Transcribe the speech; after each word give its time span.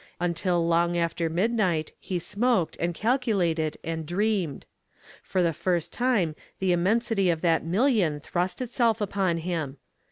Until 0.19 0.65
long 0.67 0.97
after 0.97 1.29
midnight 1.29 1.91
he 1.99 2.17
smoked 2.17 2.75
and 2.79 2.95
calculated 2.95 3.77
and 3.83 4.03
dreamed. 4.03 4.65
For 5.21 5.43
the 5.43 5.53
first 5.53 5.93
time 5.93 6.35
the 6.57 6.71
immensity 6.71 7.29
of 7.29 7.41
that 7.41 7.63
million 7.63 8.19
thrust 8.19 8.63
itself 8.63 8.99
upon 8.99 9.37
him. 9.37 9.77